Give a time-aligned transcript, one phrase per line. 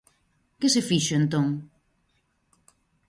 [0.59, 1.47] ¿Que se fixo entón?